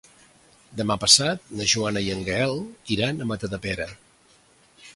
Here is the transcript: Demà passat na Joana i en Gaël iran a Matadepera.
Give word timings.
Demà 0.77 0.95
passat 1.03 1.43
na 1.59 1.67
Joana 1.73 2.03
i 2.07 2.09
en 2.13 2.25
Gaël 2.29 2.57
iran 2.97 3.21
a 3.21 3.29
Matadepera. 3.33 3.87